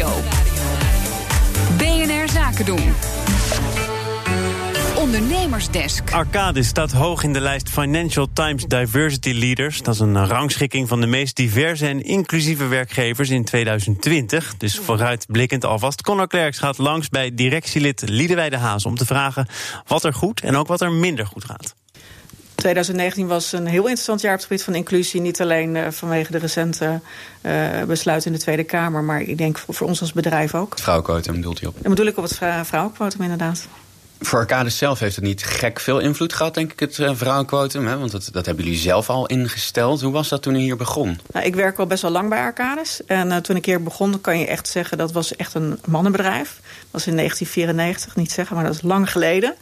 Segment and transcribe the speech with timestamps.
[0.00, 0.28] Nieuwsradio.
[1.76, 2.94] BNR Zaken doen.
[4.96, 6.12] Ondernemersdesk.
[6.12, 9.82] Arcadis staat hoog in de lijst Financial Times Diversity Leaders.
[9.82, 14.56] Dat is een rangschikking van de meest diverse en inclusieve werkgevers in 2020.
[14.56, 16.02] Dus vooruitblikkend alvast.
[16.02, 18.84] Conor Klerks gaat langs bij directielid Liedewij de Haas...
[18.84, 19.46] om te vragen
[19.86, 21.74] wat er goed en ook wat er minder goed gaat.
[22.60, 25.20] 2019 was een heel interessant jaar op het gebied van inclusie.
[25.20, 27.00] Niet alleen uh, vanwege de recente
[27.42, 29.02] uh, besluiten in de Tweede Kamer...
[29.02, 30.78] maar ik denk voor, voor ons als bedrijf ook.
[30.78, 31.74] Vrouwenquotum bedoelt u op?
[31.80, 33.68] Dan bedoel ik op het vrouwenquotum inderdaad.
[34.20, 37.86] Voor Arcades zelf heeft het niet gek veel invloed gehad, denk ik, het uh, vrouwenquotum.
[37.86, 37.98] Hè?
[37.98, 40.00] Want dat, dat hebben jullie zelf al ingesteld.
[40.00, 41.20] Hoe was dat toen u hier begon?
[41.32, 43.04] Nou, ik werk al best wel lang bij Arcades.
[43.06, 44.98] En uh, toen ik hier begon, kan je echt zeggen...
[44.98, 46.60] dat was echt een mannenbedrijf.
[46.62, 49.54] Dat was in 1994, niet zeggen, maar dat is lang geleden.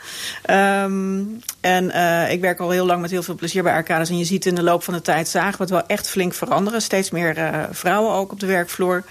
[0.50, 4.08] Um, en uh, ik werk al heel lang met heel veel plezier bij Arcades.
[4.08, 6.34] En je ziet in de loop van de tijd zagen we het wel echt flink
[6.34, 6.82] veranderen.
[6.82, 9.04] Steeds meer vrouwen ook op de werkvloer.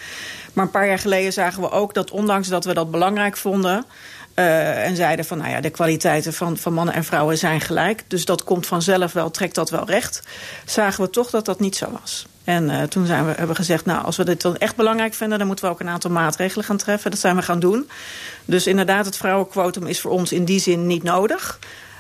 [0.53, 3.85] Maar een paar jaar geleden zagen we ook dat ondanks dat we dat belangrijk vonden...
[4.39, 8.03] Uh, en zeiden van, nou ja, de kwaliteiten van, van mannen en vrouwen zijn gelijk.
[8.07, 10.23] Dus dat komt vanzelf wel, trekt dat wel recht.
[10.65, 12.27] Zagen we toch dat dat niet zo was.
[12.43, 15.13] En uh, toen zijn we, hebben we gezegd, nou, als we dit dan echt belangrijk
[15.13, 15.37] vinden...
[15.37, 17.11] dan moeten we ook een aantal maatregelen gaan treffen.
[17.11, 17.89] Dat zijn we gaan doen.
[18.45, 21.59] Dus inderdaad, het vrouwenquotum is voor ons in die zin niet nodig.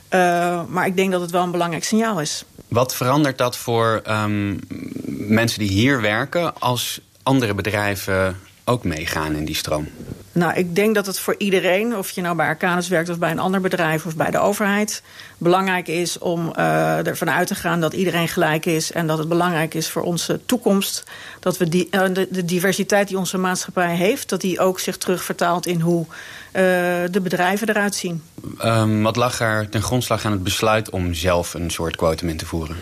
[0.09, 2.45] Uh, maar ik denk dat het wel een belangrijk signaal is.
[2.67, 4.59] Wat verandert dat voor um,
[5.27, 6.59] mensen die hier werken...
[6.59, 9.87] als andere bedrijven ook meegaan in die stroom?
[10.37, 13.09] Nou, ik denk dat het voor iedereen, of je nou bij Arcanus werkt...
[13.09, 15.01] of bij een ander bedrijf of bij de overheid...
[15.37, 18.91] belangrijk is om uh, ervan uit te gaan dat iedereen gelijk is...
[18.91, 21.03] en dat het belangrijk is voor onze toekomst...
[21.39, 24.29] dat we die, uh, de, de, diversiteit die onze maatschappij heeft...
[24.29, 26.11] dat die ook zich terugvertaalt in hoe uh,
[27.11, 28.23] de bedrijven eruit zien.
[28.63, 32.37] Um, wat lag er ten grondslag aan het besluit om zelf een soort quotum in
[32.37, 32.77] te voeren?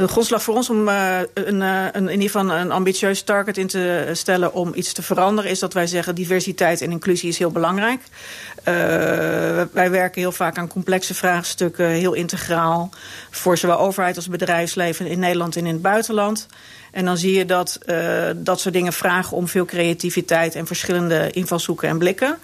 [0.00, 3.66] De grondslag voor ons om uh, een, een, in ieder geval een ambitieus target in
[3.66, 5.50] te stellen om iets te veranderen...
[5.50, 8.00] is dat wij zeggen diversiteit en inclusie is heel belangrijk.
[8.00, 8.64] Uh,
[9.72, 12.90] wij werken heel vaak aan complexe vraagstukken, heel integraal...
[13.30, 16.46] voor zowel overheid als bedrijfsleven in Nederland en in het buitenland...
[16.90, 17.78] En dan zie je dat
[18.36, 20.54] dat soort dingen vragen om veel creativiteit...
[20.54, 22.38] en verschillende invalshoeken en blikken.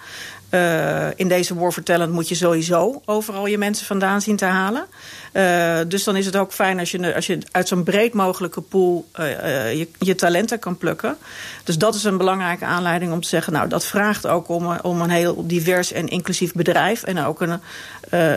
[0.49, 4.85] Uh, in deze war vertellend moet je sowieso overal je mensen vandaan zien te halen.
[5.33, 8.61] Uh, dus dan is het ook fijn als je, als je uit zo'n breed mogelijke
[8.61, 11.17] pool uh, je, je, talenten kan plukken.
[11.63, 13.53] Dus dat is een belangrijke aanleiding om te zeggen...
[13.53, 17.03] nou, dat vraagt ook om, om een heel divers en inclusief bedrijf...
[17.03, 17.59] en ook een,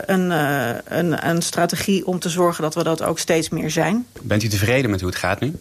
[0.05, 0.29] een,
[0.97, 4.05] een, een strategie om te zorgen dat we dat ook steeds meer zijn.
[4.21, 5.55] Bent u tevreden met hoe het gaat nu?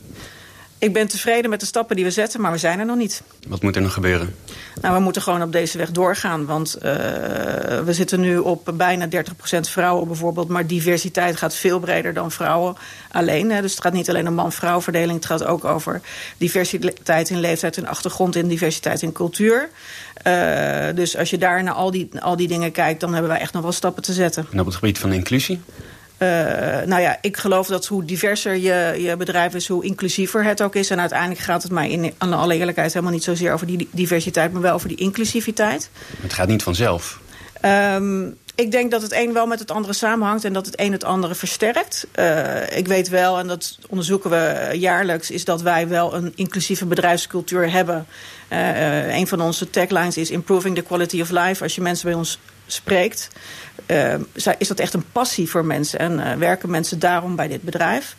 [0.81, 3.23] Ik ben tevreden met de stappen die we zetten, maar we zijn er nog niet.
[3.49, 4.35] Wat moet er nog gebeuren?
[4.81, 6.47] Nou, we moeten gewoon op deze weg doorgaan.
[6.47, 6.83] Want uh,
[7.81, 9.11] we zitten nu op bijna 30%
[9.61, 10.49] vrouwen bijvoorbeeld.
[10.49, 12.77] Maar diversiteit gaat veel breder dan vrouwen
[13.11, 13.51] alleen.
[13.51, 13.61] Hè.
[13.61, 15.15] Dus het gaat niet alleen om man-vrouw verdeling.
[15.15, 16.01] Het gaat ook over
[16.37, 18.37] diversiteit in leeftijd en achtergrond...
[18.37, 19.69] en diversiteit in cultuur.
[20.27, 23.01] Uh, dus als je daar naar al die, al die dingen kijkt...
[23.01, 24.47] dan hebben wij echt nog wel stappen te zetten.
[24.53, 25.61] En op het gebied van inclusie?
[26.23, 26.29] Uh,
[26.87, 30.75] nou ja, ik geloof dat hoe diverser je, je bedrijf is, hoe inclusiever het ook
[30.75, 30.91] is.
[30.91, 34.53] En uiteindelijk gaat het mij in aan alle eerlijkheid helemaal niet zozeer over die diversiteit,
[34.53, 35.91] maar wel over die inclusiviteit.
[36.21, 37.21] Het gaat niet vanzelf.
[37.65, 40.93] Um, ik denk dat het een wel met het andere samenhangt en dat het een
[40.93, 42.07] het andere versterkt.
[42.15, 46.87] Uh, ik weet wel, en dat onderzoeken we jaarlijks, is dat wij wel een inclusieve
[46.87, 48.07] bedrijfscultuur hebben.
[48.53, 51.63] Uh, uh, een van onze taglines is improving the quality of life.
[51.63, 52.39] Als je mensen bij ons
[52.73, 53.29] spreekt,
[53.87, 54.15] uh,
[54.59, 55.99] is dat echt een passie voor mensen.
[55.99, 58.17] En uh, werken mensen daarom bij dit bedrijf.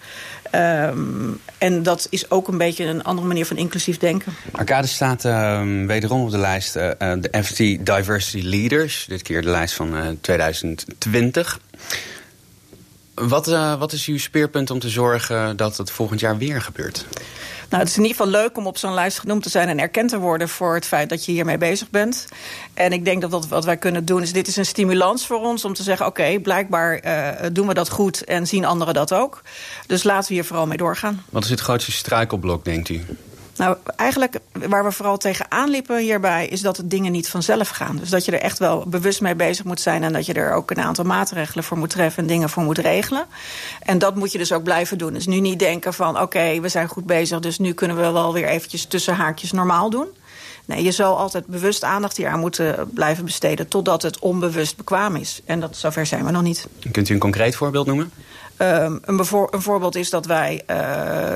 [0.56, 4.34] Um, en dat is ook een beetje een andere manier van inclusief denken.
[4.52, 9.06] Arcade staat uh, wederom op de lijst uh, de FT Diversity Leaders.
[9.08, 11.60] Dit keer de lijst van uh, 2020.
[13.14, 13.46] Wat,
[13.78, 17.06] wat is uw speerpunt om te zorgen dat het volgend jaar weer gebeurt?
[17.72, 19.70] Nou, het is in ieder geval leuk om op zo'n lijst genoemd te zijn...
[19.70, 22.28] en erkend te worden voor het feit dat je hiermee bezig bent.
[22.74, 24.34] En ik denk dat wat, wij kunnen doen is...
[24.34, 26.06] dit is een stimulans voor ons om te zeggen...
[26.06, 29.42] oké, blijkbaar uh, doen we dat goed en zien anderen dat ook.
[29.88, 31.24] Dus laten we hier vooral mee doorgaan.
[31.30, 33.06] Wat is het grootste struikelblok, denkt u?
[33.62, 36.48] Nou, eigenlijk waar we vooral tegenaan liepen hierbij...
[36.48, 37.98] is dat dingen niet vanzelf gaan.
[37.98, 40.04] Dus dat je er echt wel bewust mee bezig moet zijn...
[40.04, 42.22] en dat je er ook een aantal maatregelen voor moet treffen...
[42.22, 43.26] en dingen voor moet regelen.
[43.80, 45.14] En dat moet je dus ook blijven doen.
[45.14, 47.40] Dus nu niet denken van, oké, we zijn goed bezig...
[47.40, 50.08] dus nu kunnen we wel weer eventjes tussen haakjes normaal doen.
[50.72, 53.68] Nee, je zal altijd bewust aandacht hier aan moeten blijven besteden...
[53.68, 55.42] totdat het onbewust bekwaam is.
[55.46, 56.68] En dat, zover zijn we nog niet.
[56.92, 58.12] Kunt u een concreet voorbeeld noemen?
[58.58, 59.20] Um, een,
[59.50, 60.78] een, voorbeeld is dat wij uh,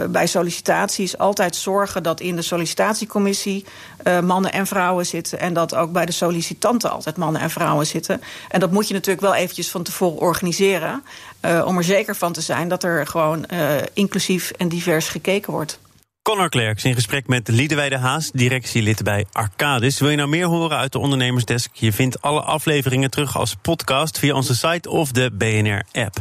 [0.09, 2.03] bij sollicitaties altijd zorgen...
[2.03, 3.65] dat in de sollicitatiecommissie
[4.03, 5.39] uh, mannen en vrouwen zitten...
[5.39, 8.21] en dat ook bij de sollicitanten altijd mannen en vrouwen zitten.
[8.49, 11.03] En dat moet je natuurlijk wel eventjes van tevoren organiseren...
[11.45, 13.45] Uh, om er zeker van te zijn dat er gewoon
[13.93, 15.79] inclusief en divers gekeken wordt.
[16.25, 19.99] Connor Klerks in gesprek met Liedewijde Haas, directielid bij Arcadis.
[19.99, 21.69] Wil je nou meer horen uit de Ondernemersdesk?
[21.73, 26.15] Je vindt alle afleveringen terug als podcast via onze site of de BNR-app.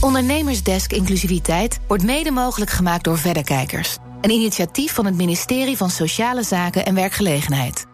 [0.00, 3.96] Ondernemersdesk Inclusiviteit wordt mede mogelijk gemaakt door Verderkijkers.
[4.20, 7.86] Een initiatief van het ministerie van Sociale Zaken en Werkgelegenheid.